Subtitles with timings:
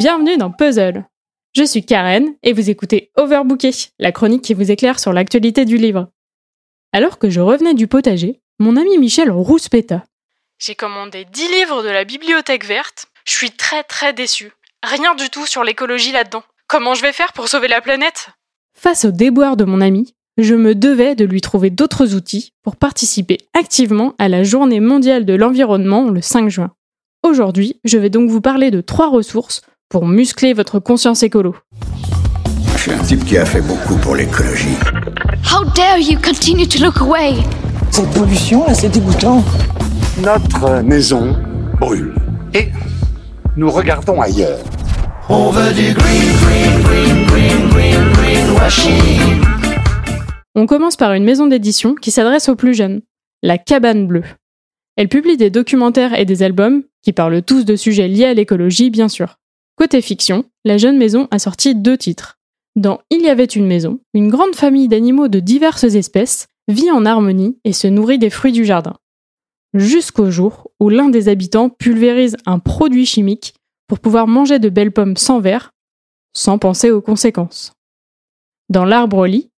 [0.00, 1.04] Bienvenue dans Puzzle.
[1.54, 5.76] Je suis Karen et vous écoutez Overbooké, la chronique qui vous éclaire sur l'actualité du
[5.76, 6.08] livre.
[6.94, 10.04] Alors que je revenais du potager, mon ami Michel rouspéta.
[10.58, 13.08] J'ai commandé 10 livres de la bibliothèque verte.
[13.26, 14.52] Je suis très très déçu.
[14.82, 16.44] Rien du tout sur l'écologie là-dedans.
[16.66, 18.30] Comment je vais faire pour sauver la planète?
[18.72, 22.76] Face au déboire de mon ami, je me devais de lui trouver d'autres outils pour
[22.76, 26.72] participer activement à la journée mondiale de l'environnement le 5 juin.
[27.22, 31.56] Aujourd'hui, je vais donc vous parler de trois ressources pour muscler votre conscience écolo.
[32.76, 34.76] Je suis un type qui a fait beaucoup pour l'écologie.
[35.44, 37.34] How dare you continue to look away?
[37.90, 39.44] Cette pollution, là, c'est dégoûtant.
[40.22, 41.36] Notre maison
[41.80, 42.14] brûle.
[42.54, 42.68] Et
[43.56, 44.60] nous regardons ailleurs.
[45.28, 49.42] On veut du green, green, green, green, green, greenwashing.
[50.54, 53.00] On commence par une maison d'édition qui s'adresse aux plus jeunes,
[53.42, 54.24] la Cabane Bleue.
[54.96, 58.90] Elle publie des documentaires et des albums qui parlent tous de sujets liés à l'écologie,
[58.90, 59.39] bien sûr.
[59.76, 62.38] Côté fiction, la jeune maison a sorti deux titres.
[62.76, 67.04] Dans Il y avait une maison, une grande famille d'animaux de diverses espèces vit en
[67.04, 68.96] harmonie et se nourrit des fruits du jardin.
[69.74, 73.54] Jusqu'au jour où l'un des habitants pulvérise un produit chimique
[73.86, 75.72] pour pouvoir manger de belles pommes sans verre,
[76.32, 77.72] sans penser aux conséquences.
[78.68, 79.50] Dans l'arbre au lit,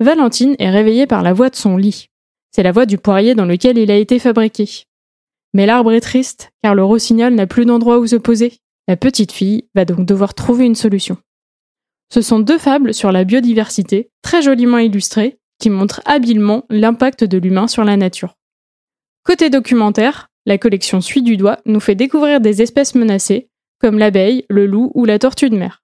[0.00, 2.08] Valentine est réveillée par la voix de son lit.
[2.50, 4.84] C'est la voix du poirier dans lequel il a été fabriqué.
[5.54, 8.58] Mais l'arbre est triste, car le rossignol n'a plus d'endroit où se poser.
[8.88, 11.18] La petite fille va donc devoir trouver une solution.
[12.12, 17.36] Ce sont deux fables sur la biodiversité, très joliment illustrées, qui montrent habilement l'impact de
[17.36, 18.36] l'humain sur la nature.
[19.24, 24.46] Côté documentaire, la collection Suit du doigt nous fait découvrir des espèces menacées, comme l'abeille,
[24.48, 25.82] le loup ou la tortue de mer.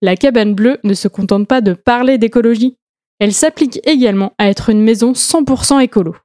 [0.00, 2.78] La cabane bleue ne se contente pas de parler d'écologie,
[3.18, 6.16] elle s'applique également à être une maison 100% écolo.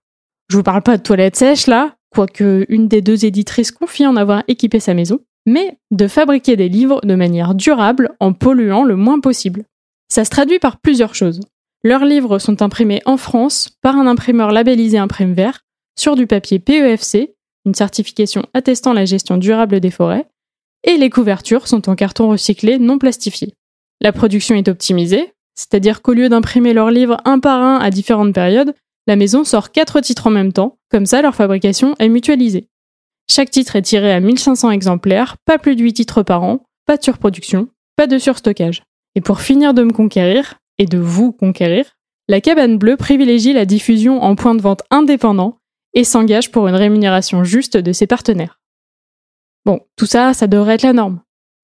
[0.50, 4.16] Je vous parle pas de toilettes sèches là, quoique une des deux éditrices confie en
[4.16, 8.98] avoir équipé sa maison, mais de fabriquer des livres de manière durable en polluant le
[8.98, 9.64] moins possible.
[10.10, 11.40] Ça se traduit par plusieurs choses.
[11.84, 15.62] Leurs livres sont imprimés en France par un imprimeur labellisé Imprime Vert
[15.98, 17.34] sur du papier PEFC,
[17.66, 20.28] une certification attestant la gestion durable des forêts,
[20.84, 23.54] et les couvertures sont en carton recyclé non plastifié.
[24.02, 28.34] La production est optimisée, c'est-à-dire qu'au lieu d'imprimer leurs livres un par un à différentes
[28.34, 28.76] périodes,
[29.08, 32.68] la maison sort quatre titres en même temps, comme ça leur fabrication est mutualisée.
[33.30, 36.98] Chaque titre est tiré à 1500 exemplaires, pas plus de 8 titres par an, pas
[36.98, 38.84] de surproduction, pas de surstockage.
[39.16, 43.66] Et pour finir de me conquérir, et de vous conquérir, la cabane bleue privilégie la
[43.66, 45.60] diffusion en point de vente indépendant
[45.94, 48.60] et s'engage pour une rémunération juste de ses partenaires.
[49.66, 51.22] Bon, tout ça, ça devrait être la norme.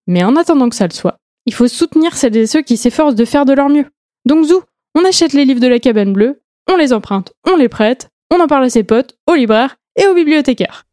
[0.07, 3.15] Mais en attendant que ça le soit, il faut soutenir celles et ceux qui s'efforcent
[3.15, 3.85] de faire de leur mieux.
[4.25, 4.61] Donc zou,
[4.95, 8.39] on achète les livres de la cabane bleue, on les emprunte, on les prête, on
[8.39, 10.85] en parle à ses potes, aux libraires et aux bibliothécaires.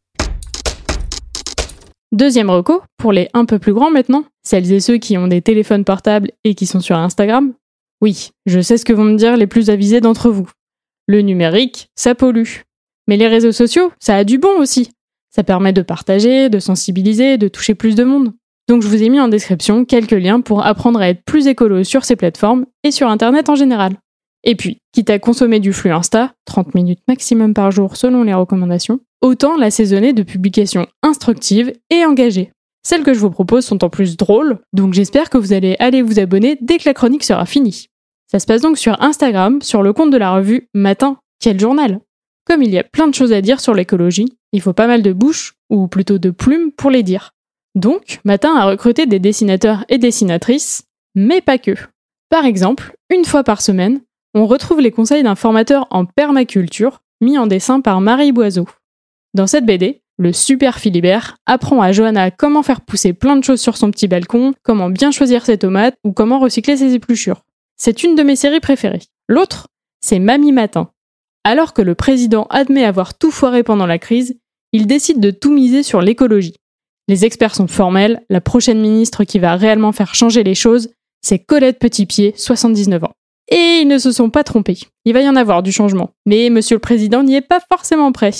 [2.11, 5.41] Deuxième reco, pour les un peu plus grands maintenant, celles et ceux qui ont des
[5.41, 7.53] téléphones portables et qui sont sur Instagram.
[8.01, 10.49] Oui, je sais ce que vont me dire les plus avisés d'entre vous.
[11.07, 12.63] Le numérique, ça pollue.
[13.07, 14.91] Mais les réseaux sociaux, ça a du bon aussi.
[15.33, 18.33] Ça permet de partager, de sensibiliser, de toucher plus de monde.
[18.67, 21.85] Donc je vous ai mis en description quelques liens pour apprendre à être plus écolo
[21.85, 23.93] sur ces plateformes et sur Internet en général.
[24.43, 28.33] Et puis, quitte à consommer du flux Insta, 30 minutes maximum par jour selon les
[28.33, 32.51] recommandations, autant l'assaisonner de publications instructives et engagées.
[32.83, 36.01] Celles que je vous propose sont en plus drôles, donc j'espère que vous allez aller
[36.01, 37.87] vous abonner dès que la chronique sera finie.
[38.31, 41.99] Ça se passe donc sur Instagram, sur le compte de la revue Matin, quel journal?
[42.45, 45.03] Comme il y a plein de choses à dire sur l'écologie, il faut pas mal
[45.03, 47.31] de bouches, ou plutôt de plumes, pour les dire.
[47.75, 51.75] Donc, Matin a recruté des dessinateurs et dessinatrices, mais pas que.
[52.29, 54.01] Par exemple, une fois par semaine,
[54.33, 58.67] on retrouve les conseils d'un formateur en permaculture mis en dessin par Marie Boiseau.
[59.33, 63.61] Dans cette BD, le super Philibert apprend à Johanna comment faire pousser plein de choses
[63.61, 67.43] sur son petit balcon, comment bien choisir ses tomates ou comment recycler ses épluchures.
[67.77, 69.01] C'est une de mes séries préférées.
[69.27, 69.67] L'autre,
[70.01, 70.91] c'est Mamie Matin.
[71.43, 74.37] Alors que le président admet avoir tout foiré pendant la crise,
[74.73, 76.55] il décide de tout miser sur l'écologie.
[77.07, 80.89] Les experts sont formels, la prochaine ministre qui va réellement faire changer les choses,
[81.21, 83.13] c'est Colette Petitpied, 79 ans.
[83.51, 84.79] Et ils ne se sont pas trompés.
[85.05, 86.11] Il va y en avoir du changement.
[86.25, 88.31] Mais Monsieur le Président n'y est pas forcément prêt.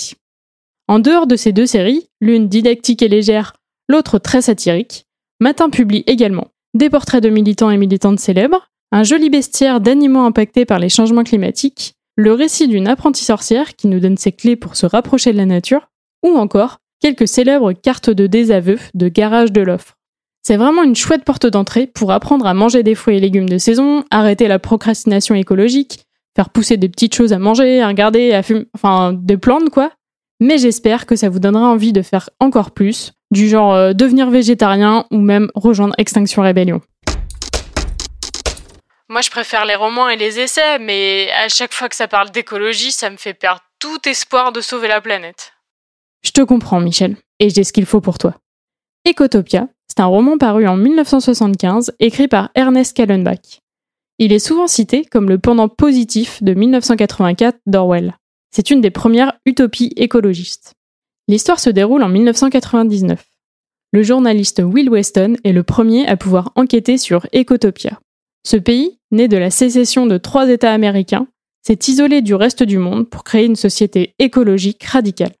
[0.88, 3.54] En dehors de ces deux séries, l'une didactique et légère,
[3.88, 5.06] l'autre très satirique,
[5.40, 10.64] Matin publie également des portraits de militants et militantes célèbres, un joli bestiaire d'animaux impactés
[10.64, 14.76] par les changements climatiques, le récit d'une apprentie sorcière qui nous donne ses clés pour
[14.76, 15.88] se rapprocher de la nature,
[16.22, 19.98] ou encore quelques célèbres cartes de désaveu de garage de l'offre.
[20.44, 23.58] C'est vraiment une chouette porte d'entrée pour apprendre à manger des fruits et légumes de
[23.58, 26.00] saison, arrêter la procrastination écologique,
[26.34, 29.92] faire pousser des petites choses à manger, à regarder, à fumer, enfin des plantes quoi.
[30.40, 34.30] Mais j'espère que ça vous donnera envie de faire encore plus, du genre euh, devenir
[34.30, 36.80] végétarien ou même rejoindre Extinction Rebellion.
[39.08, 42.30] Moi, je préfère les romans et les essais, mais à chaque fois que ça parle
[42.30, 45.52] d'écologie, ça me fait perdre tout espoir de sauver la planète.
[46.24, 48.34] Je te comprends, Michel, et j'ai ce qu'il faut pour toi.
[49.06, 53.60] Ecotopia, c'est un roman paru en 1975, écrit par Ernest Kallenbach.
[54.18, 58.16] Il est souvent cité comme le pendant positif de 1984 d'Orwell.
[58.50, 60.72] C'est une des premières utopies écologistes.
[61.28, 63.22] L'histoire se déroule en 1999.
[63.92, 68.00] Le journaliste Will Weston est le premier à pouvoir enquêter sur Ecotopia.
[68.46, 71.26] Ce pays, né de la sécession de trois États américains,
[71.66, 75.34] s'est isolé du reste du monde pour créer une société écologique radicale.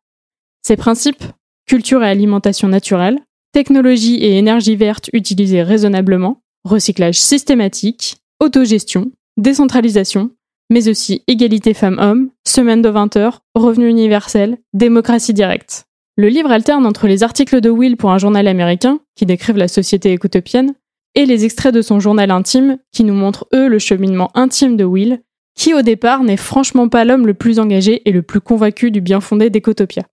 [0.60, 1.24] Ses principes
[1.66, 3.18] culture et alimentation naturelle,
[3.52, 10.30] technologie et énergie verte utilisées raisonnablement, recyclage systématique, autogestion, décentralisation,
[10.70, 15.84] mais aussi égalité femmes-hommes, semaine de 20 heures, revenu universel, démocratie directe.
[16.16, 19.68] Le livre alterne entre les articles de Will pour un journal américain, qui décrivent la
[19.68, 20.74] société écotopienne,
[21.14, 24.84] et les extraits de son journal intime, qui nous montrent eux le cheminement intime de
[24.84, 25.20] Will,
[25.54, 29.00] qui au départ n'est franchement pas l'homme le plus engagé et le plus convaincu du
[29.00, 30.04] bien fondé d'Ecotopia.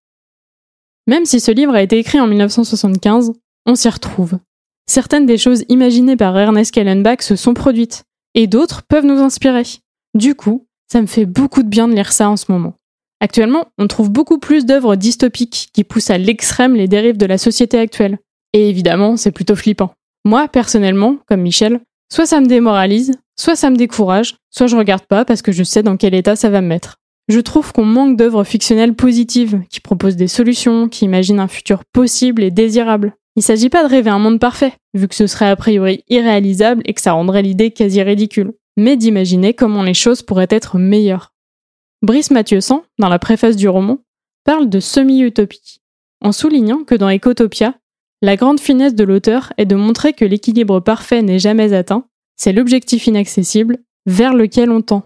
[1.10, 3.34] Même si ce livre a été écrit en 1975,
[3.66, 4.38] on s'y retrouve.
[4.86, 8.04] Certaines des choses imaginées par Ernest Kellenbach se sont produites,
[8.36, 9.64] et d'autres peuvent nous inspirer.
[10.14, 12.76] Du coup, ça me fait beaucoup de bien de lire ça en ce moment.
[13.22, 17.40] Actuellement, on trouve beaucoup plus d'œuvres dystopiques qui poussent à l'extrême les dérives de la
[17.40, 18.20] société actuelle.
[18.54, 19.92] Et évidemment, c'est plutôt flippant.
[20.26, 21.80] Moi, personnellement, comme Michel,
[22.14, 25.64] soit ça me démoralise, soit ça me décourage, soit je regarde pas parce que je
[25.64, 26.98] sais dans quel état ça va me mettre.
[27.30, 31.86] Je trouve qu'on manque d'œuvres fictionnelles positives, qui proposent des solutions, qui imaginent un futur
[31.86, 33.16] possible et désirable.
[33.36, 36.82] Il s'agit pas de rêver un monde parfait, vu que ce serait a priori irréalisable
[36.86, 41.32] et que ça rendrait l'idée quasi ridicule, mais d'imaginer comment les choses pourraient être meilleures.
[42.02, 44.00] Brice Mathieusan, dans la préface du roman,
[44.44, 45.82] parle de semi-utopie,
[46.22, 47.76] en soulignant que dans Ecotopia,
[48.24, 52.06] la grande finesse de l'auteur est de montrer que l'équilibre parfait n'est jamais atteint,
[52.38, 53.78] c'est l'objectif inaccessible
[54.08, 55.04] vers lequel on tend.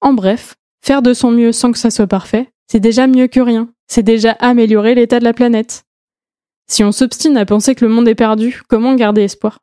[0.00, 3.40] En bref, faire de son mieux sans que ça soit parfait, c'est déjà mieux que
[3.40, 5.84] rien, c'est déjà améliorer l'état de la planète.
[6.70, 9.60] Si on s'obstine à penser que le monde est perdu, comment garder espoir?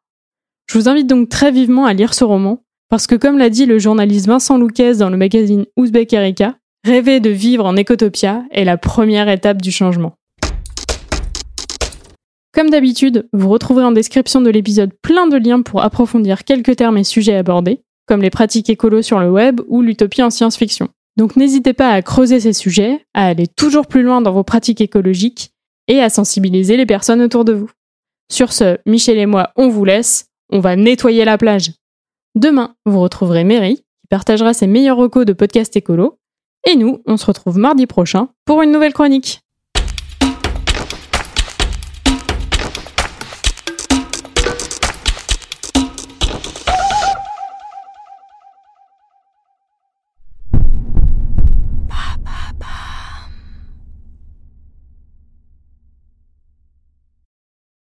[0.67, 3.67] Je vous invite donc très vivement à lire ce roman, parce que comme l'a dit
[3.67, 8.65] le journaliste Vincent Louquez dans le magazine Ouzbek Erika, rêver de vivre en écotopia est
[8.65, 10.15] la première étape du changement.
[12.51, 16.97] Comme d'habitude, vous retrouverez en description de l'épisode plein de liens pour approfondir quelques termes
[16.97, 20.89] et sujets abordés, comme les pratiques écolo sur le web ou l'utopie en science-fiction.
[21.21, 24.81] Donc n'hésitez pas à creuser ces sujets, à aller toujours plus loin dans vos pratiques
[24.81, 25.51] écologiques
[25.87, 27.69] et à sensibiliser les personnes autour de vous.
[28.31, 31.73] Sur ce, Michel et moi, on vous laisse, on va nettoyer la plage.
[32.33, 36.17] Demain, vous retrouverez Mary, qui partagera ses meilleurs recos de podcast écolo,
[36.67, 39.41] et nous, on se retrouve mardi prochain pour une nouvelle chronique.